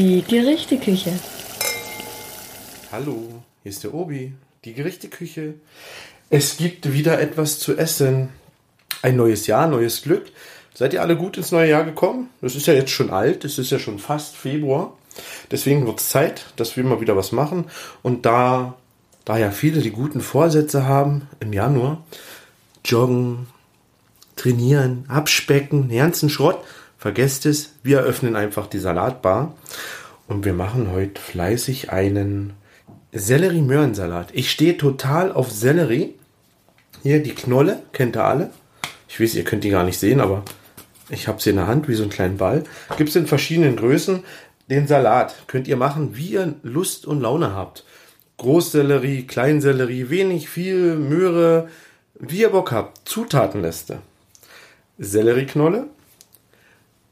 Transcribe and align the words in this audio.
Die 0.00 0.22
Gerichteküche. 0.22 1.12
Hallo, 2.92 3.42
hier 3.64 3.70
ist 3.70 3.82
der 3.82 3.92
Obi. 3.92 4.32
Die 4.64 4.72
Gerichteküche. 4.72 5.54
Es 6.30 6.56
gibt 6.56 6.92
wieder 6.92 7.20
etwas 7.20 7.58
zu 7.58 7.76
essen. 7.76 8.28
Ein 9.02 9.16
neues 9.16 9.48
Jahr, 9.48 9.66
neues 9.66 10.02
Glück. 10.02 10.26
Seid 10.72 10.92
ihr 10.92 11.02
alle 11.02 11.16
gut 11.16 11.36
ins 11.36 11.50
neue 11.50 11.68
Jahr 11.68 11.82
gekommen? 11.82 12.28
Es 12.42 12.54
ist 12.54 12.68
ja 12.68 12.74
jetzt 12.74 12.92
schon 12.92 13.10
alt, 13.10 13.44
es 13.44 13.58
ist 13.58 13.72
ja 13.72 13.80
schon 13.80 13.98
fast 13.98 14.36
Februar. 14.36 14.96
Deswegen 15.50 15.84
wird 15.84 15.98
es 15.98 16.10
Zeit, 16.10 16.46
dass 16.54 16.76
wir 16.76 16.84
mal 16.84 17.00
wieder 17.00 17.16
was 17.16 17.32
machen. 17.32 17.64
Und 18.00 18.24
da, 18.24 18.76
da 19.24 19.36
ja 19.36 19.50
viele 19.50 19.80
die 19.80 19.90
guten 19.90 20.20
Vorsätze 20.20 20.86
haben 20.86 21.26
im 21.40 21.52
Januar, 21.52 22.04
joggen, 22.84 23.48
trainieren, 24.36 25.06
abspecken, 25.08 25.88
den 25.88 25.98
ganzen 25.98 26.30
Schrott, 26.30 26.60
vergesst 26.98 27.46
es, 27.46 27.74
wir 27.82 28.00
öffnen 28.00 28.36
einfach 28.36 28.66
die 28.66 28.78
Salatbar 28.78 29.54
und 30.26 30.44
wir 30.44 30.52
machen 30.52 30.90
heute 30.92 31.20
fleißig 31.20 31.90
einen 31.90 32.52
Sellerie-Möhrensalat. 33.12 34.28
Ich 34.32 34.50
stehe 34.50 34.76
total 34.76 35.32
auf 35.32 35.50
Sellerie. 35.50 36.14
Hier 37.02 37.22
die 37.22 37.34
Knolle, 37.34 37.82
kennt 37.92 38.16
ihr 38.16 38.24
alle. 38.24 38.50
Ich 39.08 39.20
weiß, 39.20 39.34
ihr 39.36 39.44
könnt 39.44 39.64
die 39.64 39.70
gar 39.70 39.84
nicht 39.84 39.98
sehen, 39.98 40.20
aber 40.20 40.42
ich 41.08 41.28
habe 41.28 41.40
sie 41.40 41.50
in 41.50 41.56
der 41.56 41.66
Hand 41.66 41.88
wie 41.88 41.94
so 41.94 42.02
einen 42.02 42.12
kleinen 42.12 42.36
Ball. 42.36 42.64
Gibt 42.98 43.10
es 43.10 43.16
in 43.16 43.26
verschiedenen 43.26 43.76
Größen. 43.76 44.24
Den 44.68 44.86
Salat 44.86 45.34
könnt 45.46 45.68
ihr 45.68 45.76
machen, 45.76 46.16
wie 46.16 46.32
ihr 46.32 46.54
Lust 46.62 47.06
und 47.06 47.22
Laune 47.22 47.54
habt. 47.54 47.84
Großsellerie, 48.36 49.26
Kleinsellerie, 49.26 50.10
wenig, 50.10 50.48
viel, 50.48 50.96
Möhre, 50.96 51.68
wie 52.18 52.40
ihr 52.40 52.50
Bock 52.50 52.72
habt. 52.72 53.08
Zutatenliste. 53.08 54.00
Sellerieknolle, 54.98 55.86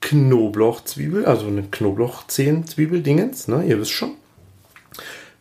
Knoblauchzwiebel, 0.00 1.25
also 1.25 1.47
eine 1.47 1.62
Knoblauchzehen-Zwiebel-Dingens, 1.62 3.48
ne, 3.48 3.64
ihr 3.66 3.80
wisst 3.80 3.92
schon. 3.92 4.12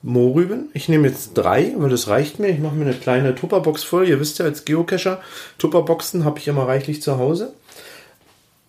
Mohrrüben. 0.05 0.69
Ich 0.73 0.87
nehme 0.87 1.07
jetzt 1.07 1.33
drei, 1.33 1.73
weil 1.77 1.89
das 1.89 2.07
reicht 2.07 2.39
mir. 2.39 2.49
Ich 2.49 2.59
mache 2.59 2.75
mir 2.75 2.85
eine 2.85 2.93
kleine 2.93 3.33
Tupperbox 3.33 3.83
voll. 3.83 4.07
Ihr 4.07 4.19
wisst 4.19 4.37
ja, 4.37 4.45
als 4.45 4.63
Geocacher, 4.63 5.19
Tupperboxen 5.57 6.23
habe 6.25 6.37
ich 6.37 6.47
immer 6.47 6.67
reichlich 6.67 7.01
zu 7.01 7.17
Hause. 7.17 7.53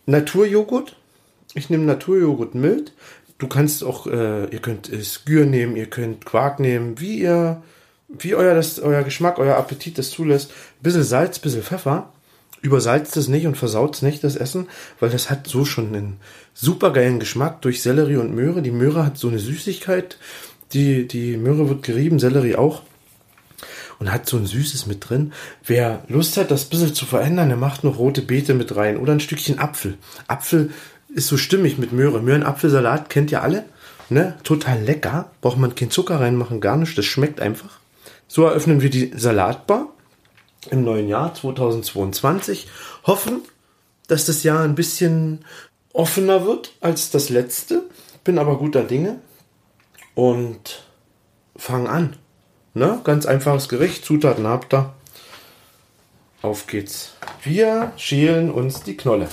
Naturjoghurt. 0.07 0.97
Ich 1.55 1.69
nehme 1.69 1.84
Naturjoghurt 1.84 2.55
mild. 2.55 2.92
Du 3.39 3.48
kannst 3.48 3.84
auch, 3.84 4.07
äh, 4.07 4.47
ihr 4.47 4.61
könnt 4.61 4.91
Skür 5.03 5.45
nehmen, 5.45 5.77
ihr 5.77 5.87
könnt 5.87 6.25
Quark 6.25 6.59
nehmen, 6.59 7.01
wie 7.01 7.19
ihr, 7.19 7.62
wie 8.09 8.34
euer, 8.34 8.55
das, 8.55 8.79
euer 8.81 9.03
Geschmack, 9.03 9.39
euer 9.39 9.57
Appetit 9.57 9.98
das 9.98 10.11
zulässt. 10.11 10.51
Bisschen 10.81 11.03
Salz, 11.03 11.39
bisschen 11.39 11.62
Pfeffer. 11.62 12.11
Übersalzt 12.67 13.17
es 13.17 13.28
nicht 13.28 13.47
und 13.47 13.56
versaut 13.56 13.95
es 13.95 14.03
nicht, 14.03 14.25
das 14.25 14.34
Essen, 14.34 14.67
weil 14.98 15.09
das 15.09 15.31
hat 15.31 15.47
so 15.47 15.64
schon 15.64 15.95
einen 15.95 16.17
supergeilen 16.53 17.20
Geschmack 17.20 17.62
durch 17.62 17.81
Sellerie 17.81 18.17
und 18.17 18.34
Möhre. 18.34 18.61
Die 18.61 18.73
Möhre 18.73 19.06
hat 19.06 19.19
so 19.19 19.28
eine 19.28 19.39
Süßigkeit. 19.39 20.19
Die, 20.73 21.06
die 21.06 21.36
Möhre 21.36 21.69
wird 21.69 21.84
gerieben, 21.84 22.19
Sellerie 22.19 22.56
auch. 22.56 22.83
Und 24.00 24.12
hat 24.12 24.28
so 24.28 24.36
ein 24.36 24.47
Süßes 24.47 24.89
mit 24.89 25.08
drin. 25.08 25.33
Wer 25.64 26.03
Lust 26.08 26.36
hat, 26.39 26.50
das 26.50 26.64
ein 26.64 26.70
bisschen 26.70 26.92
zu 26.92 27.06
verändern, 27.06 27.50
der 27.50 27.56
macht 27.56 27.84
noch 27.84 27.98
rote 27.98 28.20
Beete 28.20 28.53
mit 28.53 28.75
rein. 28.75 28.97
Oder 28.97 29.12
ein 29.12 29.20
Stückchen 29.20 29.61
Apfel. 29.61 29.97
Apfel 30.27 30.70
ist 31.08 31.28
so 31.28 31.36
stimmig 31.36 31.78
mit 31.78 31.92
Möhre. 31.92 32.20
Möhrenapfelsalat 32.20 33.11
kennt 33.11 33.30
ihr 33.30 33.45
alle. 33.45 33.64
Ne? 34.08 34.34
Total 34.42 34.83
lecker. 34.83 35.30
Braucht 35.41 35.58
man 35.58 35.77
keinen 35.77 35.92
Zucker 35.92 36.19
reinmachen, 36.19 36.61
gar 36.61 36.77
nicht. 36.77 36.98
Das 36.98 37.05
schmeckt 37.05 37.41
einfach. 37.41 37.78
So 38.27 38.45
eröffnen 38.45 38.83
wir 38.83 38.91
die 38.91 39.12
Salatbar 39.14 39.86
im 40.70 40.84
neuen 40.84 41.09
Jahr 41.09 41.34
2022. 41.34 42.69
Hoffen, 43.06 43.42
dass 44.09 44.27
das 44.27 44.42
Jahr 44.42 44.62
ein 44.62 44.75
bisschen 44.75 45.45
offener 45.92 46.45
wird 46.45 46.73
als 46.81 47.11
das 47.11 47.28
letzte. 47.28 47.84
Bin 48.25 48.39
aber 48.39 48.58
guter 48.58 48.83
Dinge. 48.83 49.20
Und 50.14 50.83
fangen 51.57 51.86
an. 51.86 52.17
Ne? 52.74 53.01
Ganz 53.05 53.27
einfaches 53.27 53.68
Gericht. 53.68 54.05
Zutaten 54.05 54.46
habt 54.46 54.74
ihr. 54.74 54.95
Auf 56.42 56.67
geht's. 56.67 57.14
Wir 57.42 57.92
schälen 57.96 58.51
uns 58.51 58.83
die 58.83 58.96
Knolle. 58.96 59.29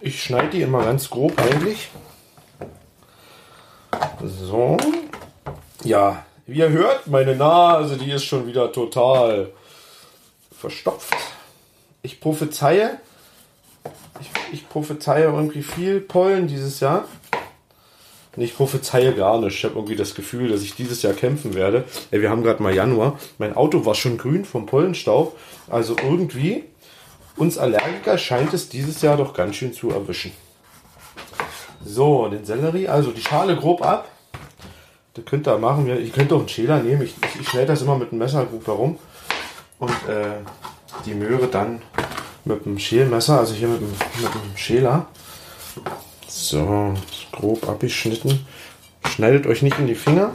Ich 0.00 0.22
schneide 0.22 0.50
die 0.50 0.62
immer 0.62 0.84
ganz 0.84 1.10
grob 1.10 1.38
eigentlich. 1.40 1.90
So. 4.24 4.76
Ja, 5.84 6.24
wie 6.46 6.58
ihr 6.58 6.70
hört, 6.70 7.06
meine 7.06 7.36
Nase, 7.36 7.96
die 7.96 8.10
ist 8.10 8.24
schon 8.24 8.46
wieder 8.46 8.72
total 8.72 9.50
verstopft. 10.58 11.14
Ich 12.02 12.20
prophezeie, 12.20 12.98
ich, 14.20 14.30
ich 14.52 14.68
prophezeie 14.68 15.24
irgendwie 15.24 15.62
viel 15.62 16.00
Pollen 16.00 16.48
dieses 16.48 16.80
Jahr. 16.80 17.04
Ich 18.36 18.56
prophezeie 18.56 19.14
gar 19.14 19.40
nicht. 19.40 19.56
Ich 19.56 19.64
habe 19.64 19.74
irgendwie 19.74 19.96
das 19.96 20.14
Gefühl, 20.14 20.48
dass 20.48 20.62
ich 20.62 20.76
dieses 20.76 21.02
Jahr 21.02 21.12
kämpfen 21.12 21.54
werde. 21.54 21.84
Ey, 22.12 22.20
wir 22.20 22.30
haben 22.30 22.44
gerade 22.44 22.62
mal 22.62 22.72
Januar. 22.72 23.18
Mein 23.38 23.56
Auto 23.56 23.84
war 23.84 23.96
schon 23.96 24.16
grün 24.16 24.44
vom 24.44 24.66
Pollenstaub. 24.66 25.36
Also 25.68 25.96
irgendwie, 26.00 26.64
uns 27.36 27.58
Allergiker 27.58 28.16
scheint 28.16 28.54
es 28.54 28.68
dieses 28.68 29.02
Jahr 29.02 29.16
doch 29.16 29.34
ganz 29.34 29.56
schön 29.56 29.72
zu 29.72 29.90
erwischen. 29.90 30.30
So, 31.84 32.28
den 32.28 32.44
Sellerie, 32.44 32.86
also 32.86 33.10
die 33.10 33.22
Schale 33.22 33.56
grob 33.56 33.82
ab. 33.84 34.08
Das 35.14 35.24
könnt 35.24 35.48
ihr 35.48 35.58
machen. 35.58 35.88
Ihr 35.88 36.10
könnt 36.10 36.32
auch 36.32 36.38
einen 36.38 36.48
Schäler 36.48 36.80
nehmen. 36.80 37.02
Ich, 37.02 37.16
ich, 37.20 37.40
ich 37.40 37.48
schneide 37.48 37.66
das 37.66 37.82
immer 37.82 37.98
mit 37.98 38.12
dem 38.12 38.18
Messer 38.18 38.44
grob 38.46 38.66
herum 38.68 38.98
und 39.78 39.90
äh, 40.08 40.40
die 41.06 41.14
Möhre 41.14 41.48
dann 41.48 41.82
mit 42.44 42.64
dem 42.64 42.78
Schälmesser, 42.78 43.38
also 43.38 43.54
hier 43.54 43.68
mit 43.68 43.80
dem, 43.80 43.90
mit 43.90 44.34
dem 44.34 44.56
Schäler. 44.56 45.06
So, 46.26 46.94
grob 47.32 47.68
abgeschnitten. 47.68 48.46
Schneidet 49.08 49.46
euch 49.46 49.62
nicht 49.62 49.78
in 49.78 49.86
die 49.86 49.94
Finger. 49.94 50.32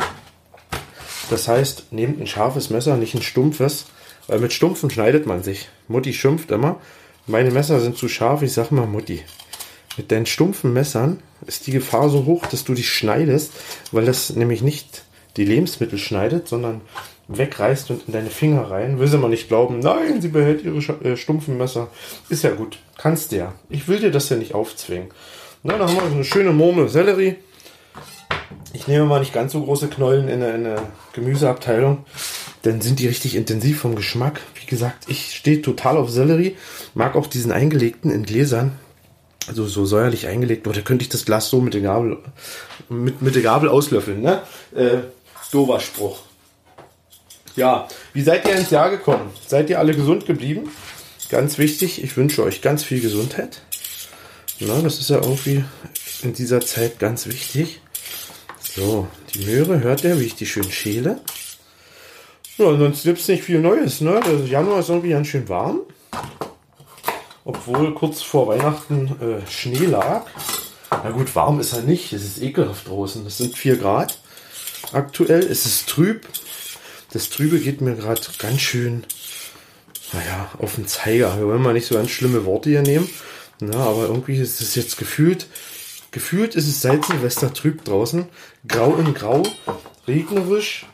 Das 1.30 1.48
heißt, 1.48 1.92
nehmt 1.92 2.20
ein 2.20 2.28
scharfes 2.28 2.70
Messer, 2.70 2.98
nicht 2.98 3.16
ein 3.16 3.22
stumpfes, 3.22 3.86
weil 4.28 4.40
mit 4.40 4.54
stumpfen 4.54 4.90
schneidet 4.90 5.26
man 5.26 5.44
sich. 5.44 5.70
Mutti 5.88 6.14
schimpft 6.14 6.52
immer, 6.52 6.80
meine 7.26 7.52
Messer 7.52 7.80
sind 7.80 7.98
zu 7.98 8.10
scharf, 8.10 8.42
ich 8.42 8.54
sag 8.54 8.72
mal 8.72 8.86
Mutti. 8.86 9.24
Mit 9.98 10.12
deinen 10.12 10.26
stumpfen 10.26 10.74
Messern 10.74 11.22
ist 11.46 11.68
die 11.68 11.72
Gefahr 11.72 12.10
so 12.10 12.26
hoch, 12.26 12.46
dass 12.48 12.64
du 12.64 12.74
dich 12.74 12.92
schneidest, 12.92 13.52
weil 13.92 14.06
das 14.06 14.32
nämlich 14.32 14.62
nicht 14.62 15.04
die 15.38 15.46
Lebensmittel 15.46 16.00
schneidet, 16.00 16.48
sondern 16.48 16.82
wegreißt 17.28 17.90
und 17.92 18.08
in 18.08 18.14
deine 18.14 18.30
Finger 18.30 18.70
rein. 18.70 19.00
Will 19.00 19.08
sie 19.08 19.18
mal 19.18 19.30
nicht 19.30 19.48
glauben, 19.48 19.80
nein, 19.80 20.22
sie 20.22 20.28
behält 20.28 20.64
ihre 20.64 20.78
äh, 21.04 21.18
stumpfen 21.18 21.58
Messer. 21.58 21.88
Ist 22.30 22.44
ja 22.44 22.52
gut, 22.52 22.80
kannst 22.98 23.32
du 23.32 23.38
ja. 23.38 23.54
Ich 23.70 23.88
will 23.88 24.00
dir 24.00 24.12
das 24.12 24.30
ja 24.30 24.38
nicht 24.38 24.54
aufzwingen. 24.54 25.10
Na, 25.64 25.78
da 25.78 25.88
haben 25.88 25.96
wir 25.96 26.10
so 26.10 26.16
eine 26.16 26.24
schöne 26.26 26.52
Murmel 26.52 26.90
Sellerie. 26.90 27.38
Ich 28.74 28.88
nehme 28.88 29.06
mal 29.06 29.20
nicht 29.20 29.34
ganz 29.34 29.54
so 29.54 29.62
große 29.62 29.88
Knollen 29.88 30.28
in 30.28 30.40
der, 30.42 30.56
in 30.56 30.64
der 30.64 30.84
Gemüseabteilung. 31.14 32.06
Dann 32.64 32.82
sind 32.82 33.00
die 33.00 33.08
richtig 33.08 33.36
intensiv 33.36 33.80
vom 33.82 33.96
Geschmack. 33.96 34.42
Wie 34.56 34.66
gesagt, 34.66 35.06
ich 35.08 35.36
stehe 35.36 35.62
total 35.62 35.98
auf 35.98 36.10
Sellerie. 36.10 36.58
Mag 36.94 37.16
auch 37.16 37.28
diesen 37.28 37.52
eingelegten 37.52 38.10
in 38.10 38.24
Gläsern. 38.24 38.74
Also 39.48 39.66
so 39.68 39.86
säuerlich 39.86 40.28
eingelegt. 40.28 40.68
Oder 40.68 40.82
könnte 40.82 41.04
ich 41.04 41.10
das 41.10 41.26
Glas 41.26 41.50
so 41.50 41.62
mit 41.62 41.74
der 41.74 41.82
Gabel, 41.82 42.18
mit, 42.90 43.22
mit 43.22 43.36
der 43.36 43.42
Gabel 43.42 43.70
auslöffeln, 43.70 44.22
ne? 44.22 44.42
Äh, 44.76 45.00
dover 45.52 45.80
Spruch. 45.80 46.20
Ja, 47.56 47.88
wie 48.14 48.24
seid 48.24 48.48
ihr 48.48 48.56
ins 48.56 48.72
Jahr 48.72 48.90
gekommen? 48.90 49.30
Seid 49.48 49.70
ihr 49.70 49.78
alle 49.80 49.94
gesund 49.96 50.26
geblieben? 50.26 50.72
Ganz 51.30 51.58
wichtig, 51.58 52.04
ich 52.04 52.18
wünsche 52.18 52.44
euch 52.44 52.62
ganz 52.62 52.84
viel 52.84 53.00
Gesundheit. 53.00 53.62
Na, 54.60 54.82
das 54.82 55.00
ist 55.00 55.10
ja 55.10 55.18
irgendwie 55.18 55.64
in 56.24 56.34
dieser 56.34 56.62
Zeit 56.62 57.00
ganz 57.00 57.28
wichtig. 57.28 57.82
So, 58.60 59.08
die 59.34 59.46
Möhre, 59.46 59.82
hört 59.82 60.04
ihr, 60.04 60.20
wie 60.20 60.26
ich 60.26 60.36
die 60.36 60.48
schön 60.48 60.72
schäle? 60.72 61.20
Ja, 62.58 62.76
sonst 62.78 63.04
gibt 63.04 63.20
es 63.20 63.28
nicht 63.28 63.44
viel 63.44 63.60
Neues. 63.60 64.02
Ne? 64.02 64.20
Der 64.26 64.46
Januar 64.46 64.80
ist 64.80 64.90
irgendwie 64.90 65.10
ganz 65.10 65.28
schön 65.28 65.48
warm. 65.50 65.82
Obwohl 67.46 67.94
kurz 67.94 68.22
vor 68.22 68.48
Weihnachten 68.48 69.16
äh, 69.20 69.52
Schnee 69.52 69.86
lag. 69.86 70.26
Na 70.92 71.10
gut, 71.12 71.36
warm 71.36 71.60
ist 71.60 71.74
er 71.74 71.82
nicht. 71.82 72.14
Es 72.14 72.24
ist 72.24 72.42
ekelhaft 72.42 72.88
draußen. 72.88 73.26
Es 73.26 73.38
sind 73.38 73.58
4 73.58 73.78
Grad. 73.78 74.20
Aktuell 74.92 75.42
ist 75.42 75.66
es 75.66 75.86
trüb. 75.86 76.28
Das 77.14 77.30
Trübe 77.30 77.60
geht 77.60 77.80
mir 77.80 77.96
gerade 77.96 78.22
ganz 78.40 78.62
schön, 78.62 79.04
naja, 80.14 80.50
auf 80.58 80.76
den 80.76 80.88
Zeiger. 80.88 81.38
Wir 81.38 81.46
wollen 81.46 81.62
mal 81.62 81.74
nicht 81.74 81.86
so 81.86 81.94
ganz 81.94 82.10
schlimme 82.10 82.44
Worte 82.44 82.72
hier 82.72 82.82
nehmen. 82.82 83.08
Na, 83.60 83.78
aber 83.78 84.08
irgendwie 84.08 84.36
ist 84.36 84.62
es 84.62 84.74
jetzt 84.74 84.98
gefühlt, 84.98 85.46
gefühlt 86.10 86.56
ist 86.56 86.68
es 86.68 86.82
seit 86.82 87.06
Silvester 87.06 87.54
trüb 87.54 87.86
draußen. 87.86 88.26
Grau 88.68 88.96
in 88.96 89.14
Grau, 89.14 89.44
regnerisch, 90.08 90.88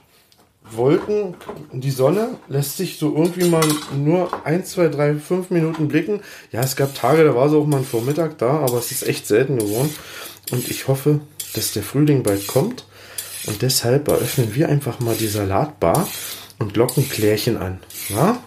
Wolken, 0.69 1.35
die 1.71 1.89
Sonne 1.89 2.37
lässt 2.49 2.75
sich 2.75 2.97
so 2.97 3.15
irgendwie 3.15 3.47
mal 3.47 3.65
nur 3.97 4.45
1, 4.45 4.71
2, 4.71 4.89
3, 4.89 5.15
5 5.15 5.49
Minuten 5.51 5.87
blicken. 5.87 6.19
Ja, 6.51 6.59
es 6.59 6.75
gab 6.75 6.93
Tage, 6.95 7.23
da 7.23 7.33
war 7.33 7.47
so 7.47 7.61
auch 7.61 7.65
mal 7.65 7.77
ein 7.77 7.85
Vormittag 7.85 8.37
da, 8.39 8.59
aber 8.59 8.77
es 8.77 8.91
ist 8.91 9.07
echt 9.07 9.25
selten 9.25 9.57
geworden. 9.57 9.89
Und 10.51 10.69
ich 10.69 10.89
hoffe, 10.89 11.21
dass 11.53 11.71
der 11.71 11.83
Frühling 11.83 12.23
bald 12.23 12.45
kommt 12.45 12.83
und 13.47 13.61
deshalb 13.61 14.07
eröffnen 14.07 14.53
wir 14.55 14.69
einfach 14.69 14.99
mal 14.99 15.15
die 15.15 15.27
Salatbar 15.27 16.07
und 16.59 16.75
locken 16.75 17.09
Klärchen 17.09 17.57
an. 17.57 17.79
Ja? 18.09 18.41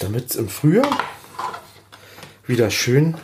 Damit 0.00 0.30
es 0.30 0.36
im 0.36 0.48
Frühjahr 0.48 0.98
wieder 2.46 2.70
schön 2.70 3.16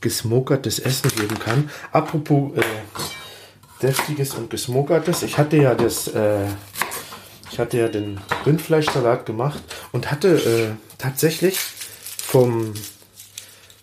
gesmokertes 0.00 0.78
Essen 0.78 1.10
geben 1.16 1.38
kann. 1.38 1.70
Apropos 1.90 2.56
äh, 2.56 2.62
deftiges 3.82 4.34
und 4.34 4.50
gesmokertes. 4.50 5.22
Ich 5.22 5.38
hatte 5.38 5.56
ja 5.56 5.74
das, 5.74 6.08
äh, 6.08 6.46
ich 7.50 7.58
hatte 7.58 7.78
ja 7.78 7.88
den 7.88 8.20
Rindfleischsalat 8.44 9.26
gemacht 9.26 9.62
und 9.92 10.10
hatte 10.10 10.36
äh, 10.36 10.96
tatsächlich 10.98 11.58
vom, 11.58 12.74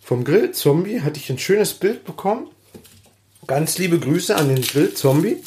vom 0.01 0.23
Grillzombie 0.23 1.01
hatte 1.01 1.19
ich 1.19 1.29
ein 1.29 1.39
schönes 1.39 1.73
Bild 1.73 2.05
bekommen. 2.05 2.49
Ganz 3.47 3.77
liebe 3.77 3.99
Grüße 3.99 4.35
an 4.35 4.47
den 4.47 4.61
Grillzombie, 4.61 5.37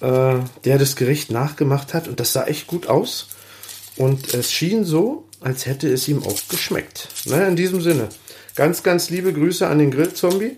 äh, 0.00 0.34
der 0.64 0.78
das 0.78 0.96
Gericht 0.96 1.30
nachgemacht 1.30 1.92
hat 1.94 2.08
und 2.08 2.20
das 2.20 2.32
sah 2.32 2.44
echt 2.44 2.66
gut 2.66 2.86
aus. 2.86 3.28
Und 3.96 4.32
es 4.32 4.50
schien 4.50 4.84
so, 4.84 5.28
als 5.40 5.66
hätte 5.66 5.92
es 5.92 6.08
ihm 6.08 6.22
auch 6.22 6.38
geschmeckt. 6.48 7.08
Na, 7.26 7.46
in 7.46 7.56
diesem 7.56 7.82
Sinne, 7.82 8.08
ganz, 8.54 8.82
ganz 8.82 9.10
liebe 9.10 9.32
Grüße 9.32 9.66
an 9.66 9.78
den 9.78 9.90
Grillzombie, 9.90 10.56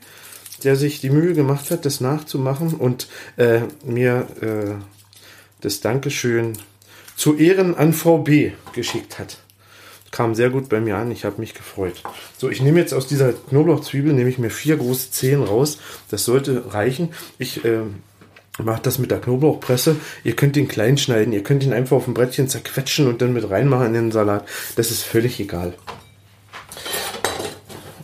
der 0.63 0.77
sich 0.77 1.01
die 1.01 1.11
Mühe 1.11 1.35
gemacht 1.35 1.71
hat, 1.71 1.85
das 1.85 2.01
nachzumachen 2.01 2.75
und 2.75 3.09
äh, 3.37 3.63
mir 3.85 4.29
äh, 4.41 4.75
das 5.61 5.81
Dankeschön 5.81 6.57
zu 7.17 7.37
Ehren 7.37 7.75
an 7.75 7.93
Frau 7.93 8.19
B 8.19 8.53
geschickt 8.73 9.19
hat. 9.19 9.44
Kam 10.15 10.37
sehr 10.37 10.51
gut 10.51 10.69
bei 10.69 10.81
mir 10.81 10.97
an, 10.97 11.11
ich 11.11 11.25
habe 11.25 11.41
mich 11.41 11.55
gefreut. 11.55 12.01
So, 12.39 12.49
ich 12.49 12.63
nehme 12.63 12.79
jetzt 12.79 12.95
aus 12.95 13.09
dieser 13.09 13.33
Knoblauchzwiebel, 13.33 14.13
nehme 14.13 14.31
ich 14.31 14.39
mir 14.39 14.49
vier 14.49 14.77
große 14.77 15.11
Zehen 15.11 15.43
raus. 15.43 15.79
Das 16.09 16.25
sollte 16.25 16.73
reichen. 16.73 17.09
Ich 17.37 17.65
äh, 17.65 17.81
macht 18.63 18.87
das 18.87 19.01
mit 19.01 19.11
der 19.11 19.21
Knoblauchpresse. 19.21 19.97
Ihr 20.23 20.37
könnt 20.37 20.57
ihn 20.57 20.69
klein 20.69 20.99
schneiden, 20.99 21.33
ihr 21.33 21.43
könnt 21.43 21.65
ihn 21.65 21.73
einfach 21.73 21.97
auf 21.97 22.05
dem 22.05 22.15
Brettchen 22.15 22.47
zerquetschen 22.47 23.09
und 23.09 23.23
dann 23.23 23.33
mit 23.33 23.51
reinmachen 23.51 23.89
in 23.89 23.95
den 23.95 24.13
Salat. 24.13 24.47
Das 24.77 24.93
ist 24.93 25.03
völlig 25.03 25.41
egal. 25.41 25.75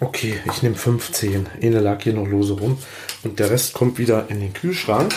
Okay, 0.01 0.35
ich 0.47 0.65
nehme 0.65 0.75
15. 0.75 1.47
Eine 1.63 1.79
lag 1.79 2.03
hier 2.03 2.15
noch 2.15 2.27
lose 2.27 2.55
rum. 2.55 2.79
Und 3.23 3.39
der 3.39 3.51
Rest 3.51 3.73
kommt 3.73 3.99
wieder 3.99 4.27
in 4.31 4.41
den 4.41 4.53
Kühlschrank. 4.53 5.15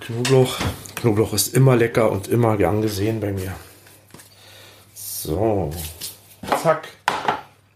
Knoblauch, 0.00 0.56
Knoblauch 0.94 1.34
ist 1.34 1.54
immer 1.54 1.76
lecker 1.76 2.10
und 2.10 2.28
immer 2.28 2.56
gern 2.56 2.80
gesehen 2.80 3.20
bei 3.20 3.32
mir. 3.32 3.52
So. 5.22 5.70
Zack. 6.62 6.88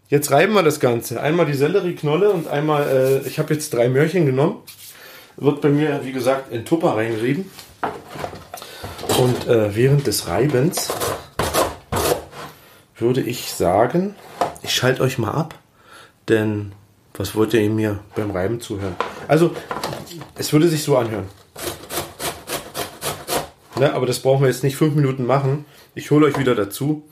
Jetzt 0.09 0.31
reiben 0.31 0.53
wir 0.53 0.63
das 0.63 0.79
Ganze. 0.79 1.21
Einmal 1.21 1.45
die 1.45 1.53
Sellerieknolle 1.53 2.29
und 2.29 2.47
einmal, 2.47 2.87
äh, 3.23 3.27
ich 3.27 3.39
habe 3.39 3.53
jetzt 3.53 3.73
drei 3.73 3.87
Möhrchen 3.87 4.25
genommen 4.25 4.63
wird 5.37 5.61
bei 5.61 5.69
mir, 5.69 6.01
wie 6.03 6.11
gesagt, 6.11 6.51
in 6.51 6.65
Tupper 6.65 6.97
reingerieben. 6.97 7.49
Und 9.19 9.47
äh, 9.47 9.75
während 9.75 10.07
des 10.07 10.27
Reibens 10.27 10.89
würde 12.97 13.21
ich 13.21 13.53
sagen, 13.53 14.15
ich 14.61 14.73
schalte 14.73 15.03
euch 15.03 15.17
mal 15.17 15.31
ab, 15.31 15.55
denn 16.27 16.73
was 17.13 17.35
wollt 17.35 17.53
ihr 17.53 17.69
mir 17.69 17.99
beim 18.15 18.31
Reiben 18.31 18.59
zuhören? 18.59 18.95
Also, 19.27 19.55
es 20.35 20.51
würde 20.51 20.67
sich 20.67 20.83
so 20.83 20.97
anhören. 20.97 21.27
Ne, 23.79 23.93
aber 23.93 24.07
das 24.07 24.19
brauchen 24.19 24.41
wir 24.41 24.49
jetzt 24.49 24.63
nicht 24.63 24.75
fünf 24.75 24.95
Minuten 24.95 25.25
machen. 25.25 25.65
Ich 25.93 26.09
hole 26.09 26.25
euch 26.25 26.37
wieder 26.39 26.55
dazu, 26.55 27.07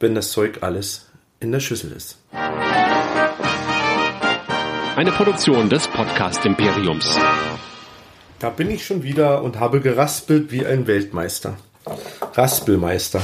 wenn 0.00 0.14
das 0.14 0.30
Zeug 0.30 0.58
alles 0.62 1.06
in 1.40 1.52
der 1.52 1.60
Schüssel 1.60 1.92
ist. 1.92 2.18
Eine 4.96 5.12
Produktion 5.12 5.68
des 5.68 5.86
Podcast 5.88 6.44
Imperiums. 6.44 7.18
Da 8.38 8.50
bin 8.50 8.70
ich 8.70 8.84
schon 8.84 9.02
wieder 9.02 9.42
und 9.42 9.58
habe 9.58 9.80
geraspelt 9.80 10.50
wie 10.52 10.66
ein 10.66 10.86
Weltmeister. 10.86 11.56
Raspelmeister. 12.34 13.22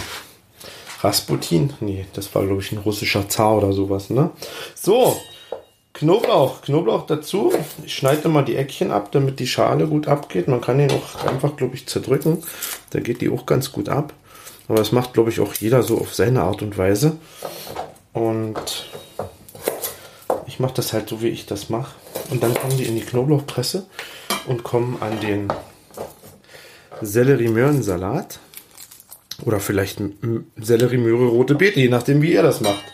Rasputin? 1.01 1.73
Nee, 1.81 2.07
das 2.15 2.35
war, 2.35 2.45
glaube 2.45 2.63
ich, 2.63 2.73
ein 2.73 2.79
russischer 2.79 3.29
Zar 3.29 3.57
oder 3.57 3.73
sowas, 3.73 4.11
ne? 4.11 4.31
So, 4.75 5.17
Knoblauch. 5.95 6.63
Knoblauch 6.63 7.07
dazu. 7.07 7.53
Ich 7.85 7.95
schneide 7.95 8.29
mal 8.29 8.45
die 8.45 8.57
Eckchen 8.57 8.91
ab, 8.91 9.13
damit 9.13 9.39
die 9.39 9.47
Schale 9.47 9.87
gut 9.87 10.09
abgeht. 10.09 10.49
Man 10.49 10.61
kann 10.61 10.81
ihn 10.81 10.91
auch 10.91 11.25
einfach, 11.25 11.57
glaube 11.57 11.77
ich, 11.77 11.87
zerdrücken. 11.87 12.43
Da 12.91 12.99
geht 12.99 13.21
die 13.21 13.31
auch 13.31 13.47
ganz 13.47 13.71
gut 13.71 13.89
ab. 13.89 14.13
Aber 14.69 14.79
das 14.79 14.93
macht, 14.93 15.13
glaube 15.13 15.31
ich, 15.31 15.41
auch 15.41 15.55
jeder 15.55 15.83
so 15.83 15.99
auf 15.99 16.15
seine 16.15 16.43
Art 16.43 16.63
und 16.63 16.79
Weise. 16.79 17.19
Und 18.13 18.87
ich 20.47 20.61
mache 20.61 20.75
das 20.75 20.93
halt 20.93 21.09
so, 21.09 21.21
wie 21.21 21.29
ich 21.29 21.47
das 21.47 21.69
mache. 21.69 21.95
Und 22.31 22.43
dann 22.43 22.55
kommen 22.55 22.77
die 22.77 22.85
in 22.85 22.95
die 22.95 23.03
Knoblauchpresse 23.03 23.87
und 24.47 24.63
kommen 24.63 24.97
an 25.01 25.21
den 25.21 25.49
Sellerie-Möhrensalat. 27.01 28.39
Oder 29.45 29.61
vielleicht 29.61 30.01
Sellerie-Möhre, 30.57 31.27
rote 31.27 31.57
Beete, 31.57 31.81
je 31.81 31.89
nachdem, 31.89 32.23
wie 32.23 32.33
ihr 32.33 32.43
das 32.43 32.61
macht. 32.61 32.85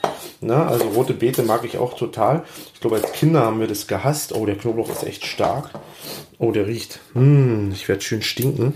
Na, 0.40 0.67
also 0.67 0.88
rote 0.88 1.12
Beete 1.12 1.43
mag 1.43 1.64
ich 1.64 1.76
auch 1.76 1.94
total. 1.96 2.44
Ich 2.75 2.81
glaube, 2.81 2.96
als 2.96 3.12
Kinder 3.12 3.43
haben 3.43 3.61
wir 3.61 3.67
das 3.67 3.87
gehasst. 3.87 4.32
Oh, 4.32 4.46
der 4.46 4.56
Knoblauch 4.56 4.88
ist 4.90 5.05
echt 5.05 5.26
stark. 5.26 5.70
Oh, 6.38 6.50
der 6.50 6.67
riecht. 6.67 7.00
Mmh, 7.12 7.72
ich 7.75 7.88
werde 7.88 8.00
schön 8.00 8.22
stinken. 8.22 8.75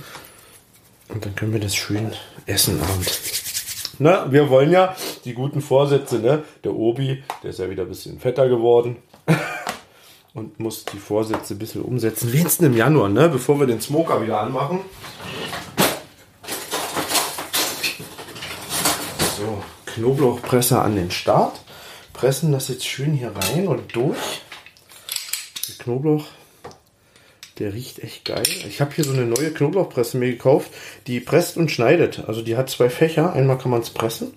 Und 1.08 1.25
dann 1.25 1.35
können 1.35 1.55
wir 1.55 1.61
das 1.61 1.75
schön 1.75 2.12
essen 2.46 2.81
abends. 2.82 3.94
Na, 3.99 4.31
wir 4.31 4.50
wollen 4.50 4.73
ja 4.73 4.96
die 5.25 5.35
guten 5.35 5.61
Vorsätze, 5.61 6.19
ne? 6.19 6.43
Der 6.64 6.75
Obi, 6.75 7.23
der 7.43 7.50
ist 7.50 7.58
ja 7.58 7.70
wieder 7.70 7.85
ein 7.85 7.88
bisschen 7.88 8.19
fetter 8.19 8.49
geworden. 8.49 8.96
Und 10.35 10.58
muss 10.58 10.85
die 10.85 10.99
Vorsätze 10.99 11.55
ein 11.55 11.58
bisschen 11.58 11.82
umsetzen. 11.82 12.32
Wenigstens 12.32 12.67
im 12.67 12.76
Januar, 12.76 13.08
ne? 13.08 13.29
Bevor 13.29 13.61
wir 13.61 13.69
den 13.69 13.81
Smoker 13.81 14.20
wieder 14.20 14.41
anmachen. 14.41 14.81
So, 19.37 19.62
Knoblauchpresse 19.87 20.81
an 20.81 20.96
den 20.96 21.12
Start. 21.12 21.61
Pressen 22.12 22.50
das 22.50 22.67
jetzt 22.69 22.85
schön 22.85 23.12
hier 23.12 23.32
rein 23.35 23.69
und 23.69 23.94
durch. 23.94 24.41
Der 25.69 25.76
Knoblauch 25.85 26.25
der 27.59 27.73
riecht 27.73 28.01
echt 28.01 28.25
geil. 28.25 28.43
Ich 28.69 28.81
habe 28.81 28.93
hier 28.95 29.05
so 29.05 29.12
eine 29.12 29.27
neue 29.27 29.53
Knoblauchpresse 29.53 30.17
mir 30.17 30.31
gekauft, 30.31 30.71
die 31.06 31.21
presst 31.21 31.56
und 31.56 31.71
schneidet. 31.71 32.25
Also 32.27 32.43
die 32.43 32.56
hat 32.56 32.69
zwei 32.69 32.91
Fächer. 32.91 33.33
Einmal 33.33 33.59
kann 33.59 33.71
man 33.71 33.81
es 33.81 33.91
pressen 33.91 34.33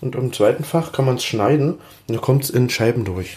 und 0.00 0.14
im 0.14 0.32
zweiten 0.32 0.64
Fach 0.64 0.92
kann 0.92 1.04
man 1.04 1.16
es 1.16 1.24
schneiden 1.24 1.74
und 1.74 1.80
dann 2.08 2.20
kommt 2.20 2.44
es 2.44 2.50
in 2.50 2.70
Scheiben 2.70 3.04
durch. 3.04 3.36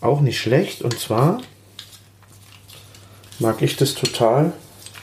Auch 0.00 0.20
nicht 0.20 0.40
schlecht. 0.40 0.82
Und 0.82 0.98
zwar 0.98 1.40
mag 3.38 3.62
ich 3.62 3.76
das 3.76 3.94
total, 3.94 4.52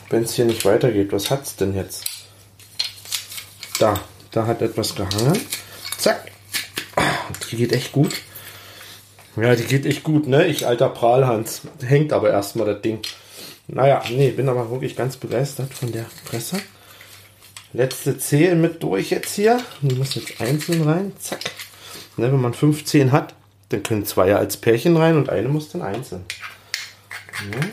wenn 0.09 0.23
es 0.23 0.33
hier 0.33 0.45
nicht 0.45 0.65
weitergeht. 0.65 1.11
Was 1.11 1.29
hat 1.29 1.43
es 1.43 1.55
denn 1.55 1.75
jetzt? 1.75 2.03
Da, 3.79 3.99
da 4.31 4.45
hat 4.45 4.61
etwas 4.61 4.95
gehangen. 4.95 5.39
Zack. 5.97 6.31
Die 7.49 7.55
geht 7.55 7.71
echt 7.71 7.93
gut. 7.93 8.21
Ja, 9.35 9.55
die 9.55 9.63
geht 9.63 9.85
echt 9.85 10.03
gut, 10.03 10.27
ne? 10.27 10.47
Ich 10.47 10.67
alter 10.67 10.89
Prahlhans. 10.89 11.61
Hängt 11.85 12.11
aber 12.11 12.29
erstmal 12.29 12.65
das 12.65 12.81
Ding. 12.81 12.99
Naja, 13.67 14.03
nee, 14.09 14.31
bin 14.31 14.49
aber 14.49 14.69
wirklich 14.69 14.95
ganz 14.95 15.15
begeistert 15.15 15.73
von 15.73 15.91
der 15.91 16.05
Presse. 16.25 16.61
Letzte 17.73 18.17
Zehe 18.17 18.55
mit 18.55 18.83
durch 18.83 19.11
jetzt 19.11 19.35
hier. 19.35 19.61
Die 19.81 19.95
muss 19.95 20.15
jetzt 20.15 20.41
einzeln 20.41 20.81
rein. 20.81 21.13
Zack. 21.19 21.39
Ne, 22.17 22.31
wenn 22.31 22.41
man 22.41 22.53
15 22.53 23.13
hat, 23.13 23.33
dann 23.69 23.83
können 23.83 24.05
zwei 24.05 24.27
ja 24.27 24.37
als 24.37 24.57
Pärchen 24.57 24.97
rein 24.97 25.15
und 25.15 25.29
eine 25.29 25.47
muss 25.47 25.69
dann 25.69 25.81
einzeln. 25.81 26.25
Ja. 27.53 27.67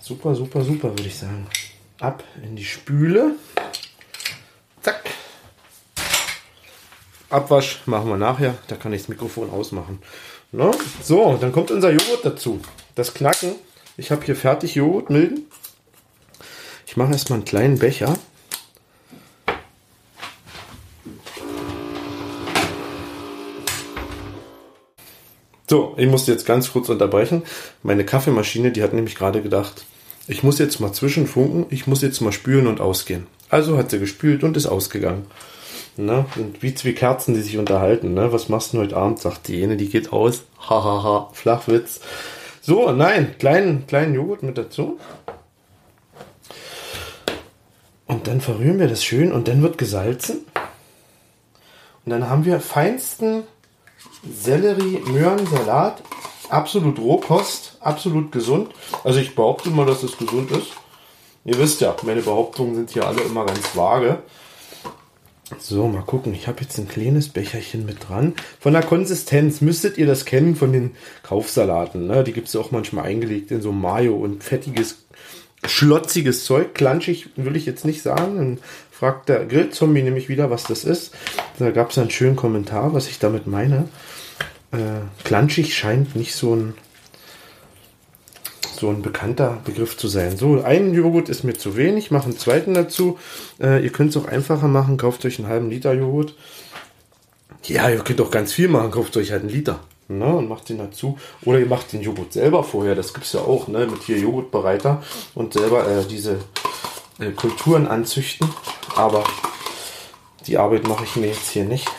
Super, 0.00 0.34
super, 0.34 0.62
super, 0.62 0.90
würde 0.90 1.06
ich 1.06 1.16
sagen. 1.16 1.46
Ab 1.98 2.22
in 2.42 2.56
die 2.56 2.64
Spüle. 2.64 3.36
Zack. 4.82 5.02
Abwasch 7.34 7.80
machen 7.86 8.08
wir 8.08 8.16
nachher. 8.16 8.54
Da 8.68 8.76
kann 8.76 8.92
ich 8.92 9.02
das 9.02 9.08
Mikrofon 9.08 9.50
ausmachen. 9.50 9.98
No? 10.52 10.70
So, 11.02 11.36
dann 11.40 11.50
kommt 11.50 11.72
unser 11.72 11.90
Joghurt 11.90 12.24
dazu. 12.24 12.60
Das 12.94 13.12
Knacken. 13.12 13.56
Ich 13.96 14.12
habe 14.12 14.24
hier 14.24 14.36
fertig 14.36 14.76
Joghurt 14.76 15.10
milden. 15.10 15.46
Ich 16.86 16.96
mache 16.96 17.12
erstmal 17.12 17.38
einen 17.38 17.44
kleinen 17.44 17.78
Becher. 17.78 18.16
So, 25.68 25.94
ich 25.96 26.06
musste 26.06 26.30
jetzt 26.30 26.46
ganz 26.46 26.70
kurz 26.70 26.88
unterbrechen. 26.88 27.42
Meine 27.82 28.04
Kaffeemaschine, 28.04 28.70
die 28.70 28.82
hat 28.82 28.92
nämlich 28.92 29.16
gerade 29.16 29.42
gedacht, 29.42 29.84
ich 30.28 30.44
muss 30.44 30.60
jetzt 30.60 30.78
mal 30.78 30.92
zwischenfunken, 30.92 31.66
ich 31.70 31.88
muss 31.88 32.00
jetzt 32.00 32.20
mal 32.20 32.32
spülen 32.32 32.68
und 32.68 32.80
ausgehen. 32.80 33.26
Also 33.48 33.76
hat 33.76 33.90
sie 33.90 33.98
gespült 33.98 34.44
und 34.44 34.56
ist 34.56 34.66
ausgegangen. 34.66 35.26
Ne? 35.96 36.26
Sind 36.34 36.62
wie 36.62 36.74
zwei 36.74 36.92
Kerzen, 36.92 37.34
die 37.34 37.40
sich 37.40 37.58
unterhalten. 37.58 38.14
Ne? 38.14 38.32
Was 38.32 38.48
machst 38.48 38.72
du 38.72 38.78
heute 38.78 38.96
Abend? 38.96 39.20
Sagt 39.20 39.48
die 39.48 39.62
eine, 39.62 39.76
die 39.76 39.88
geht 39.88 40.12
aus. 40.12 40.44
Hahaha, 40.68 41.30
Flachwitz. 41.32 42.00
So, 42.60 42.90
nein, 42.92 43.34
kleinen, 43.38 43.86
kleinen 43.86 44.14
Joghurt 44.14 44.42
mit 44.42 44.58
dazu. 44.58 44.98
Und 48.06 48.26
dann 48.26 48.40
verrühren 48.40 48.78
wir 48.78 48.88
das 48.88 49.04
schön 49.04 49.32
und 49.32 49.48
dann 49.48 49.62
wird 49.62 49.78
gesalzen. 49.78 50.44
Und 52.04 52.10
dann 52.10 52.28
haben 52.28 52.44
wir 52.44 52.60
feinsten 52.60 53.44
Sellerie-Möhren-Salat. 54.30 56.02
Absolut 56.50 56.98
Rohkost, 56.98 57.78
absolut 57.80 58.30
gesund. 58.32 58.72
Also 59.02 59.20
ich 59.20 59.34
behaupte 59.34 59.70
mal, 59.70 59.86
dass 59.86 60.02
es 60.02 60.18
gesund 60.18 60.50
ist. 60.50 60.72
Ihr 61.44 61.58
wisst 61.58 61.80
ja, 61.80 61.94
meine 62.02 62.22
Behauptungen 62.22 62.74
sind 62.74 62.90
hier 62.90 63.06
alle 63.06 63.22
immer 63.22 63.46
ganz 63.46 63.74
vage. 63.74 64.22
So, 65.58 65.88
mal 65.88 66.02
gucken. 66.02 66.32
Ich 66.34 66.48
habe 66.48 66.62
jetzt 66.62 66.78
ein 66.78 66.88
kleines 66.88 67.28
Becherchen 67.28 67.84
mit 67.84 68.08
dran. 68.08 68.34
Von 68.60 68.72
der 68.72 68.82
Konsistenz 68.82 69.60
müsstet 69.60 69.98
ihr 69.98 70.06
das 70.06 70.24
kennen 70.24 70.56
von 70.56 70.72
den 70.72 70.92
Kaufsalaten. 71.22 72.06
Ne? 72.06 72.24
Die 72.24 72.32
gibt 72.32 72.48
es 72.48 72.54
ja 72.54 72.60
auch 72.60 72.70
manchmal 72.70 73.04
eingelegt 73.04 73.50
in 73.50 73.60
so 73.60 73.70
Mayo 73.70 74.14
und 74.16 74.42
fettiges, 74.42 75.04
schlotziges 75.66 76.44
Zeug. 76.44 76.74
Klanschig 76.74 77.28
will 77.36 77.56
ich 77.56 77.66
jetzt 77.66 77.84
nicht 77.84 78.02
sagen. 78.02 78.36
Dann 78.36 78.58
fragt 78.90 79.28
der 79.28 79.44
Grillzombie 79.44 80.02
nämlich 80.02 80.30
wieder, 80.30 80.50
was 80.50 80.64
das 80.64 80.84
ist. 80.84 81.14
Da 81.58 81.70
gab 81.70 81.90
es 81.90 81.98
einen 81.98 82.10
schönen 82.10 82.36
Kommentar, 82.36 82.94
was 82.94 83.08
ich 83.08 83.18
damit 83.18 83.46
meine. 83.46 83.88
Äh, 84.72 85.02
klanschig 85.24 85.76
scheint 85.76 86.16
nicht 86.16 86.34
so 86.34 86.56
ein 86.56 86.74
so 88.74 88.90
ein 88.90 89.02
bekannter 89.02 89.58
Begriff 89.64 89.96
zu 89.96 90.08
sein. 90.08 90.36
So, 90.36 90.62
ein 90.62 90.94
Joghurt 90.94 91.28
ist 91.28 91.44
mir 91.44 91.54
zu 91.54 91.76
wenig, 91.76 92.10
mache 92.10 92.24
einen 92.24 92.38
zweiten 92.38 92.74
dazu. 92.74 93.18
Äh, 93.60 93.82
ihr 93.84 93.90
könnt 93.90 94.10
es 94.10 94.16
auch 94.16 94.26
einfacher 94.26 94.68
machen, 94.68 94.96
kauft 94.96 95.24
euch 95.24 95.38
einen 95.38 95.48
halben 95.48 95.70
Liter 95.70 95.92
Joghurt. 95.92 96.34
Ja, 97.64 97.88
ihr 97.88 98.00
könnt 98.00 98.20
auch 98.20 98.30
ganz 98.30 98.52
viel 98.52 98.68
machen, 98.68 98.90
kauft 98.90 99.16
euch 99.16 99.32
halt 99.32 99.42
einen 99.42 99.50
Liter. 99.50 99.80
Ne, 100.06 100.26
und 100.26 100.50
macht 100.50 100.68
den 100.68 100.76
dazu. 100.76 101.18
Oder 101.44 101.60
ihr 101.60 101.66
macht 101.66 101.94
den 101.94 102.02
Joghurt 102.02 102.34
selber 102.34 102.62
vorher, 102.62 102.94
das 102.94 103.14
gibt 103.14 103.24
es 103.24 103.32
ja 103.32 103.40
auch, 103.40 103.68
ne, 103.68 103.86
mit 103.86 104.02
hier 104.02 104.18
Joghurtbereiter 104.18 105.02
und 105.34 105.54
selber 105.54 105.88
äh, 105.88 106.04
diese 106.04 106.40
äh, 107.18 107.30
Kulturen 107.30 107.86
anzüchten. 107.86 108.46
Aber 108.96 109.24
die 110.46 110.58
Arbeit 110.58 110.86
mache 110.86 111.04
ich 111.04 111.16
mir 111.16 111.28
jetzt 111.28 111.50
hier 111.50 111.64
nicht. 111.64 111.90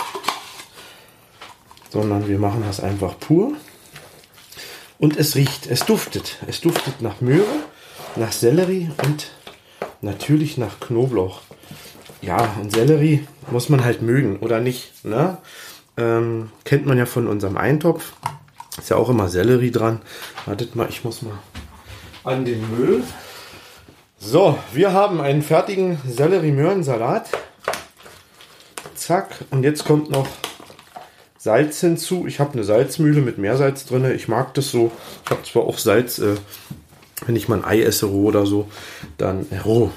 Sondern 1.89 2.27
wir 2.27 2.38
machen 2.38 2.63
das 2.67 2.79
einfach 2.79 3.20
pur. 3.20 3.53
Und 5.05 5.17
es 5.17 5.35
riecht, 5.35 5.67
es 5.67 5.85
duftet. 5.85 6.38
Es 6.47 6.62
duftet 6.62 7.03
nach 7.03 7.21
Möhre, 7.21 7.45
nach 8.15 8.31
Sellerie 8.31 8.89
und 9.05 9.27
natürlich 10.01 10.57
nach 10.57 10.79
Knoblauch. 10.79 11.41
Ja, 12.24 12.55
und 12.59 12.71
Sellerie 12.71 13.27
muss 13.51 13.69
man 13.69 13.83
halt 13.83 14.01
mögen 14.01 14.38
oder 14.38 14.59
nicht. 14.59 15.05
Ne? 15.05 15.38
Ähm, 15.95 16.50
kennt 16.63 16.88
man 16.88 16.97
ja 16.97 17.05
von 17.05 17.27
unserem 17.27 17.55
Eintopf. 17.55 18.13
Ist 18.79 18.89
ja 18.89 18.95
auch 18.95 19.09
immer 19.09 19.29
Sellerie 19.29 19.69
dran. 19.69 20.01
Wartet 20.47 20.75
mal, 20.75 20.89
ich 20.89 21.03
muss 21.03 21.21
mal 21.21 21.38
an 22.24 22.43
den 22.43 22.67
Müll. 22.75 23.03
So, 24.17 24.57
wir 24.74 24.91
haben 24.91 25.21
einen 25.21 25.43
fertigen 25.43 26.00
Sellerie-Möhrensalat. 26.07 27.29
Zack, 28.95 29.45
und 29.51 29.62
jetzt 29.62 29.85
kommt 29.85 30.09
noch 30.09 30.25
Salz 31.45 31.79
hinzu. 31.79 32.25
Ich 32.25 32.39
habe 32.39 32.53
eine 32.53 32.63
Salzmühle 32.63 33.21
mit 33.21 33.37
Meersalz 33.37 33.85
drin. 33.85 34.03
Ich 34.15 34.27
mag 34.27 34.55
das 34.55 34.71
so. 34.71 34.91
Ich 35.23 35.29
habe 35.29 35.43
zwar 35.43 35.65
auch 35.65 35.77
Salz, 35.77 36.17
äh, 36.17 36.37
wenn 37.27 37.35
ich 37.35 37.47
mal 37.47 37.59
ein 37.59 37.65
Ei 37.65 37.83
esse 37.83 38.07
roh 38.07 38.25
oder 38.25 38.47
so, 38.47 38.67
dann 39.19 39.45
äh, 39.51 39.59
roh. 39.59 39.91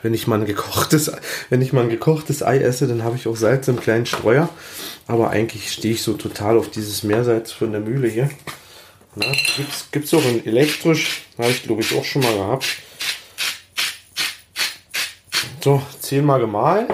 Wenn 0.00 0.14
ich 0.14 0.26
mal 0.26 0.40
ein 0.40 0.46
gekochtes, 0.46 1.12
wenn 1.50 1.60
ich 1.60 1.74
mal 1.74 1.82
ein 1.82 1.90
gekochtes 1.90 2.42
Ei 2.42 2.56
esse, 2.56 2.86
dann 2.86 3.04
habe 3.04 3.16
ich 3.16 3.28
auch 3.28 3.36
Salz 3.36 3.68
im 3.68 3.78
kleinen 3.78 4.06
Streuer. 4.06 4.48
Aber 5.06 5.28
eigentlich 5.28 5.70
stehe 5.72 5.92
ich 5.92 6.02
so 6.02 6.14
total 6.14 6.56
auf 6.56 6.70
dieses 6.70 7.02
Meersalz 7.02 7.52
von 7.52 7.72
der 7.72 7.82
Mühle 7.82 8.08
hier. 8.08 8.30
Gibt 9.92 10.06
es 10.06 10.14
auch 10.14 10.24
in 10.24 10.46
elektrisch, 10.46 11.26
habe 11.36 11.50
ich 11.50 11.64
glaube 11.64 11.82
ich 11.82 11.94
auch 11.94 12.04
schon 12.04 12.22
mal 12.22 12.34
gehabt. 12.34 12.64
So, 15.62 15.82
zehnmal 16.00 16.40
gemahlen. 16.40 16.86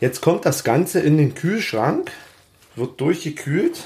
Jetzt 0.00 0.20
kommt 0.20 0.44
das 0.44 0.64
Ganze 0.64 1.00
in 1.00 1.16
den 1.16 1.34
Kühlschrank 1.34 2.12
wird 2.78 3.00
durchgekühlt, 3.00 3.84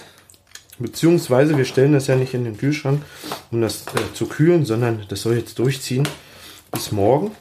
beziehungsweise 0.79 1.57
wir 1.57 1.65
stellen 1.65 1.93
das 1.93 2.07
ja 2.07 2.17
nicht 2.17 2.35
in 2.35 2.45
den 2.45 2.59
Kühlschrank, 2.59 3.03
um 3.51 3.61
das 3.61 3.83
äh, 3.87 4.15
zu 4.15 4.27
kühlen, 4.27 4.65
sondern 4.65 5.05
das 5.09 5.23
soll 5.23 5.37
jetzt 5.37 5.59
durchziehen 5.59 6.07
bis 6.71 6.93
morgen. 6.93 7.33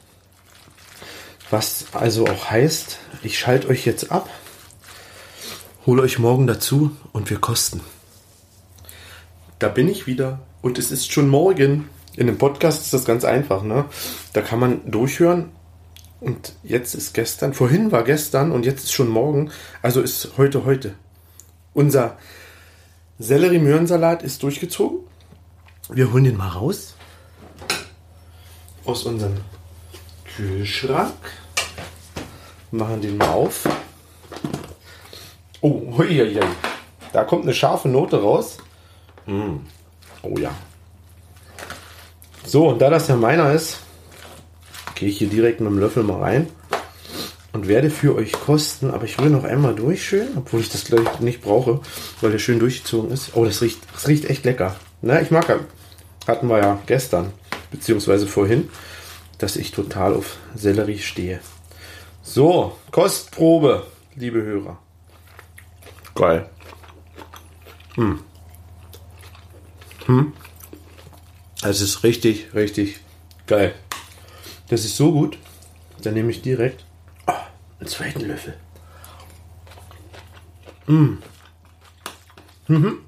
Was 1.50 1.86
also 1.94 2.26
auch 2.28 2.50
heißt, 2.50 2.98
ich 3.24 3.38
schalte 3.38 3.68
euch 3.68 3.86
jetzt 3.86 4.12
ab, 4.12 4.30
hole 5.86 6.02
euch 6.02 6.20
morgen 6.20 6.48
dazu 6.48 6.96
und 7.12 7.30
wir 7.30 7.40
kosten. 7.40 7.82
Da 9.60 9.68
bin 9.68 9.88
ich 9.90 10.08
wieder 10.08 10.40
und 10.62 10.80
es 10.80 10.92
ist 10.92 11.12
schon 11.12 11.28
morgen. 11.28 11.90
In 12.16 12.28
dem 12.28 12.38
Podcast 12.38 12.82
ist 12.84 12.94
das 12.94 13.06
ganz 13.06 13.24
einfach, 13.24 13.64
ne? 13.64 13.86
Da 14.34 14.42
kann 14.42 14.60
man 14.60 14.90
durchhören 14.90 15.50
und 16.20 16.54
jetzt 16.64 16.94
ist 16.94 17.14
gestern, 17.14 17.54
vorhin 17.54 17.92
war 17.92 18.04
gestern 18.04 18.52
und 18.52 18.66
jetzt 18.66 18.84
ist 18.84 18.94
schon 18.94 19.08
morgen, 19.08 19.50
also 19.82 20.02
ist 20.02 20.32
heute 20.38 20.66
heute. 20.66 20.96
Unser 21.74 22.18
Sellerie-Möhrensalat 23.20 24.24
ist 24.24 24.44
durchgezogen. 24.44 25.00
Wir 25.90 26.12
holen 26.12 26.26
den 26.26 26.38
mal 26.38 26.50
raus. 26.50 26.96
Aus 28.86 29.04
unserem 29.04 29.38
Kühlschrank. 30.36 31.14
Machen 32.72 33.02
den 33.02 33.18
mal 33.18 33.30
auf. 33.30 33.68
Oh, 35.62 35.98
hui, 35.98 36.08
hui, 36.08 36.34
hui. 36.34 36.42
da 37.14 37.24
kommt 37.24 37.44
eine 37.44 37.54
scharfe 37.54 37.88
Note 37.88 38.22
raus. 38.22 38.58
Mm. 39.26 39.58
Oh 40.24 40.38
ja. 40.38 40.52
So, 42.46 42.70
und 42.70 42.80
da 42.80 42.90
das 42.90 43.08
ja 43.08 43.16
meiner 43.16 43.54
ist, 43.54 43.80
gehe 44.96 45.10
ich 45.10 45.20
hier 45.20 45.30
direkt 45.30 45.62
mit 45.62 45.70
dem 45.70 45.80
Löffel 45.80 46.04
mal 46.04 46.20
rein 46.20 46.48
und 47.54 47.68
werde 47.68 47.90
für 47.90 48.16
euch 48.16 48.32
kosten. 48.32 48.92
Aber 48.92 49.06
ich 49.06 49.20
will 49.20 49.30
noch 49.30 49.44
einmal 49.44 49.76
durch 49.76 50.06
schön, 50.06 50.30
obwohl 50.38 50.62
ich 50.62 50.70
das 50.70 50.86
gleich 50.86 51.20
nicht 51.20 51.42
brauche, 51.42 51.82
weil 52.22 52.32
der 52.32 52.40
schön 52.40 52.60
durchgezogen 52.60 53.12
ist. 53.12 53.32
Oh, 53.36 53.46
das 53.46 53.62
riecht, 53.62 53.80
das 53.94 54.08
riecht 54.08 54.26
echt 54.30 54.46
lecker. 54.46 54.76
Na, 55.02 55.22
ich 55.22 55.32
mag 55.32 55.50
ja, 55.50 55.60
hatten 56.28 56.48
wir 56.48 56.60
ja 56.60 56.80
gestern, 56.86 57.32
beziehungsweise 57.72 58.28
vorhin, 58.28 58.70
dass 59.38 59.56
ich 59.56 59.72
total 59.72 60.14
auf 60.14 60.38
Sellerie 60.56 61.00
stehe. 61.00 61.40
So, 62.22 62.78
Kostprobe, 62.92 63.86
liebe 64.16 64.42
Hörer. 64.42 64.78
Geil. 66.14 66.50
Hm. 67.96 68.20
Hm. 70.06 70.34
Es 71.64 71.82
ist 71.82 72.04
richtig, 72.04 72.54
richtig 72.54 73.00
geil. 73.48 73.74
Das 74.70 74.86
ist 74.86 74.96
so 74.96 75.12
gut. 75.12 75.38
Dann 76.02 76.14
nehme 76.16 76.32
ich 76.32 76.42
direkt 76.42 76.86
einen 77.82 77.90
zweiten 77.90 78.22
Löffel. 78.22 78.54
Mm. 80.86 81.18
Mhm. 82.68 83.00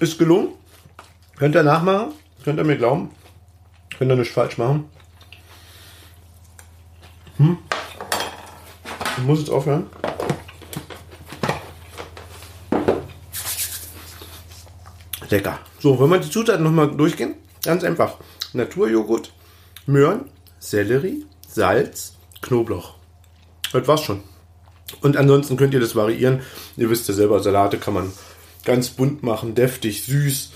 Ist 0.00 0.18
gelungen. 0.18 0.54
Könnt 1.36 1.54
ihr 1.54 1.62
nachmachen. 1.62 2.14
Könnt 2.42 2.58
ihr 2.58 2.64
mir 2.64 2.78
glauben. 2.78 3.10
Könnt 3.98 4.10
ihr 4.10 4.16
nicht 4.16 4.32
falsch 4.32 4.58
machen. 4.58 4.88
Hm. 7.36 7.58
Ich 9.18 9.24
muss 9.24 9.40
jetzt 9.40 9.50
aufhören. 9.50 9.86
Lecker. 15.28 15.58
So, 15.78 16.00
wenn 16.00 16.10
wir 16.10 16.18
die 16.18 16.30
Zutaten 16.30 16.64
nochmal 16.64 16.90
durchgehen, 16.96 17.34
ganz 17.62 17.84
einfach. 17.84 18.16
Naturjoghurt, 18.52 19.32
Möhren, 19.86 20.30
Sellerie, 20.58 21.26
Salz, 21.48 22.14
Knoblauch. 22.44 22.94
Das 23.72 23.88
war's 23.88 24.02
schon. 24.02 24.20
Und 25.00 25.16
ansonsten 25.16 25.56
könnt 25.56 25.74
ihr 25.74 25.80
das 25.80 25.96
variieren. 25.96 26.42
Ihr 26.76 26.90
wisst 26.90 27.08
ja 27.08 27.14
selber, 27.14 27.42
Salate 27.42 27.78
kann 27.78 27.94
man 27.94 28.12
ganz 28.64 28.90
bunt 28.90 29.22
machen, 29.22 29.54
deftig, 29.54 30.04
süß. 30.04 30.52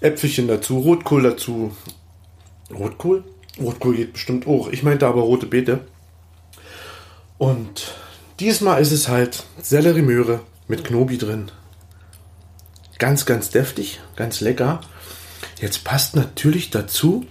Äpfelchen 0.00 0.48
dazu, 0.48 0.78
Rotkohl 0.78 1.22
dazu. 1.22 1.76
Rotkohl? 2.72 3.24
Rotkohl 3.60 3.96
geht 3.96 4.12
bestimmt 4.14 4.46
auch. 4.46 4.68
Ich 4.68 4.82
meinte 4.82 5.06
aber 5.06 5.22
rote 5.22 5.46
Beete. 5.46 5.86
Und 7.38 7.94
diesmal 8.40 8.80
ist 8.80 8.92
es 8.92 9.08
halt 9.08 9.44
Sellerie-Möhre 9.60 10.40
mit 10.68 10.84
Knobi 10.84 11.18
drin. 11.18 11.50
Ganz, 12.98 13.26
ganz 13.26 13.50
deftig, 13.50 14.00
ganz 14.16 14.40
lecker. 14.40 14.80
Jetzt 15.60 15.84
passt 15.84 16.16
natürlich 16.16 16.70
dazu 16.70 17.26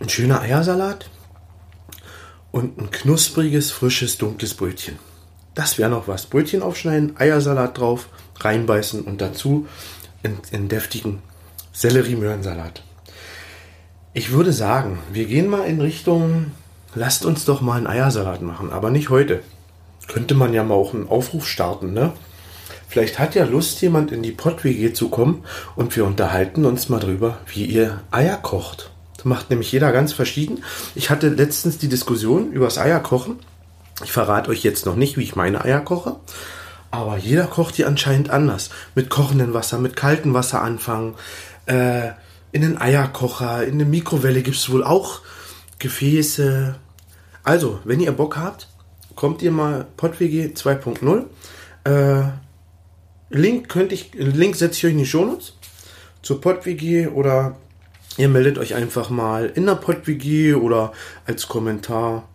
ein 0.00 0.08
schöner 0.08 0.40
Eiersalat 0.40 1.08
und 2.52 2.78
ein 2.78 2.90
knuspriges, 2.90 3.72
frisches, 3.72 4.18
dunkles 4.18 4.54
Brötchen. 4.54 4.98
Das 5.54 5.78
wäre 5.78 5.90
noch 5.90 6.06
was. 6.06 6.26
Brötchen 6.26 6.62
aufschneiden, 6.62 7.16
Eiersalat 7.18 7.78
drauf, 7.78 8.08
reinbeißen 8.38 9.02
und 9.02 9.20
dazu 9.20 9.66
einen, 10.22 10.68
deftigen 10.68 11.18
Sellerie-Möhrensalat. 11.72 12.82
Ich 14.14 14.30
würde 14.30 14.52
sagen, 14.52 14.98
wir 15.12 15.24
gehen 15.24 15.48
mal 15.48 15.64
in 15.64 15.80
Richtung, 15.80 16.52
lasst 16.94 17.24
uns 17.24 17.44
doch 17.44 17.60
mal 17.60 17.78
einen 17.78 17.86
Eiersalat 17.86 18.42
machen, 18.42 18.70
aber 18.70 18.90
nicht 18.90 19.08
heute. 19.08 19.42
Könnte 20.06 20.34
man 20.34 20.52
ja 20.52 20.62
mal 20.62 20.74
auch 20.74 20.94
einen 20.94 21.08
Aufruf 21.08 21.48
starten, 21.48 21.92
ne? 21.92 22.12
Vielleicht 22.88 23.18
hat 23.18 23.34
ja 23.34 23.44
Lust, 23.44 23.80
jemand 23.80 24.12
in 24.12 24.22
die 24.22 24.32
Pott-WG 24.32 24.92
zu 24.92 25.08
kommen 25.08 25.44
und 25.76 25.96
wir 25.96 26.04
unterhalten 26.04 26.66
uns 26.66 26.90
mal 26.90 27.00
drüber, 27.00 27.38
wie 27.46 27.64
ihr 27.64 28.02
Eier 28.10 28.36
kocht 28.36 28.92
macht 29.24 29.50
nämlich 29.50 29.72
jeder 29.72 29.92
ganz 29.92 30.12
verschieden. 30.12 30.64
Ich 30.94 31.10
hatte 31.10 31.28
letztens 31.28 31.78
die 31.78 31.88
Diskussion 31.88 32.52
über 32.52 32.66
das 32.66 32.78
Eierkochen. 32.78 33.38
Ich 34.04 34.12
verrate 34.12 34.50
euch 34.50 34.62
jetzt 34.62 34.86
noch 34.86 34.96
nicht, 34.96 35.16
wie 35.16 35.22
ich 35.22 35.36
meine 35.36 35.64
Eier 35.64 35.80
koche. 35.80 36.16
Aber 36.90 37.16
jeder 37.16 37.46
kocht 37.46 37.78
die 37.78 37.84
anscheinend 37.84 38.30
anders. 38.30 38.70
Mit 38.94 39.10
kochendem 39.10 39.54
Wasser, 39.54 39.78
mit 39.78 39.96
kaltem 39.96 40.34
Wasser 40.34 40.62
anfangen. 40.62 41.14
Äh, 41.66 42.10
in 42.52 42.62
den 42.62 42.78
Eierkocher, 42.78 43.64
in 43.64 43.78
der 43.78 43.88
Mikrowelle 43.88 44.42
gibt 44.42 44.56
es 44.56 44.70
wohl 44.70 44.84
auch 44.84 45.20
Gefäße. 45.78 46.74
Also, 47.44 47.80
wenn 47.84 48.00
ihr 48.00 48.12
Bock 48.12 48.36
habt, 48.36 48.68
kommt 49.16 49.42
ihr 49.42 49.52
mal 49.52 49.86
PodWG 49.96 50.52
2.0. 50.54 51.24
Äh, 51.84 52.30
Link 53.30 53.68
könnte 53.68 53.94
ich, 53.94 54.12
Link 54.14 54.56
setze 54.56 54.78
ich 54.78 54.84
euch 54.84 54.92
in 54.92 54.98
die 54.98 55.06
Shownotes 55.06 55.54
zur 56.20 56.40
PodWG 56.40 57.08
oder 57.08 57.56
ihr 58.16 58.28
meldet 58.28 58.58
euch 58.58 58.74
einfach 58.74 59.10
mal 59.10 59.46
in 59.46 59.66
der 59.66 59.74
PodWG 59.74 60.54
oder 60.54 60.92
als 61.26 61.48
Kommentar. 61.48 62.28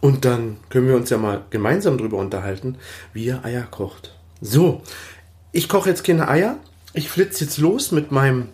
Und 0.00 0.24
dann 0.24 0.58
können 0.68 0.88
wir 0.88 0.96
uns 0.96 1.10
ja 1.10 1.18
mal 1.18 1.42
gemeinsam 1.50 1.98
drüber 1.98 2.18
unterhalten, 2.18 2.76
wie 3.12 3.24
ihr 3.24 3.44
Eier 3.44 3.64
kocht. 3.64 4.14
So, 4.40 4.82
ich 5.52 5.68
koche 5.68 5.90
jetzt 5.90 6.04
keine 6.04 6.28
Eier. 6.28 6.56
Ich 6.92 7.10
flitze 7.10 7.44
jetzt 7.44 7.58
los 7.58 7.90
mit 7.90 8.12
meinem 8.12 8.48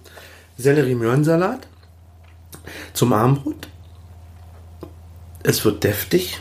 Sellerie-Möhrensalat 0.57 1.69
zum 2.95 3.13
Armbrot. 3.13 3.69
Es 5.43 5.65
wird 5.65 5.85
deftig. 5.85 6.41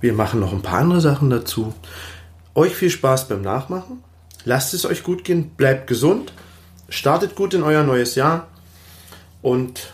Wir 0.00 0.14
machen 0.14 0.40
noch 0.40 0.52
ein 0.52 0.62
paar 0.62 0.80
andere 0.80 1.00
Sachen 1.00 1.28
dazu. 1.28 1.74
Euch 2.54 2.74
viel 2.74 2.90
Spaß 2.90 3.28
beim 3.28 3.42
Nachmachen. 3.42 4.02
Lasst 4.44 4.72
es 4.72 4.86
euch 4.86 5.02
gut 5.02 5.24
gehen. 5.24 5.50
Bleibt 5.50 5.86
gesund. 5.86 6.32
Startet 6.88 7.36
gut 7.36 7.52
in 7.52 7.62
euer 7.62 7.82
neues 7.82 8.14
Jahr. 8.14 8.48
Und 9.42 9.92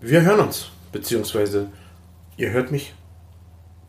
wir 0.00 0.22
hören 0.22 0.40
uns. 0.40 0.68
Beziehungsweise 0.92 1.70
ihr 2.36 2.50
hört 2.50 2.70
mich. 2.70 2.94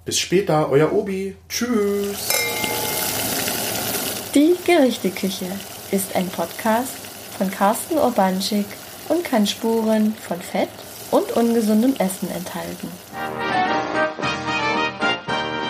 Bis 0.06 0.18
später. 0.20 0.70
Euer 0.70 0.92
Obi. 0.92 1.36
Tschüss. 1.48 2.30
Die 4.36 4.56
Gerichteküche 4.66 5.48
ist 5.92 6.16
ein 6.16 6.28
Podcast 6.28 6.98
von 7.38 7.50
Carsten 7.50 7.98
Urbanschik 7.98 8.66
und 9.08 9.24
kann 9.24 9.48
Spuren 9.48 10.14
von 10.16 10.40
Fett 10.40 10.70
und 11.12 11.32
ungesundem 11.32 11.96
Essen 11.98 12.30
enthalten. 12.30 12.90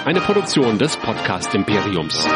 Eine 0.05 0.21
Produktion 0.21 0.77
des 0.77 0.97
Podcast 0.97 1.53
Imperiums. 1.53 2.27